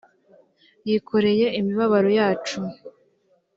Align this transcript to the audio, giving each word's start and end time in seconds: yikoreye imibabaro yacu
yikoreye 0.87 1.45
imibabaro 1.59 2.09
yacu 2.19 2.59